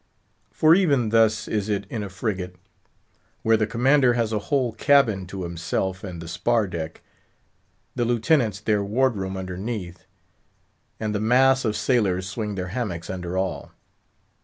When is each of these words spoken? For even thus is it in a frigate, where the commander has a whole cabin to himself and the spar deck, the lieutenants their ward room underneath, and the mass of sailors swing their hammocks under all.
For 0.49 0.73
even 0.73 1.09
thus 1.09 1.47
is 1.47 1.69
it 1.69 1.85
in 1.87 2.01
a 2.01 2.09
frigate, 2.09 2.55
where 3.43 3.55
the 3.55 3.67
commander 3.67 4.13
has 4.13 4.33
a 4.33 4.39
whole 4.49 4.71
cabin 4.73 5.27
to 5.27 5.43
himself 5.43 6.03
and 6.03 6.19
the 6.19 6.27
spar 6.27 6.65
deck, 6.65 7.01
the 7.93 8.03
lieutenants 8.03 8.59
their 8.61 8.83
ward 8.83 9.15
room 9.15 9.37
underneath, 9.37 10.07
and 10.99 11.13
the 11.13 11.19
mass 11.19 11.65
of 11.65 11.75
sailors 11.77 12.27
swing 12.27 12.55
their 12.55 12.69
hammocks 12.69 13.11
under 13.11 13.37
all. 13.37 13.73